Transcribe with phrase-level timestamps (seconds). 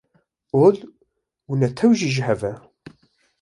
[0.65, 0.77] Ol
[1.49, 2.53] û netew jî ji hev e.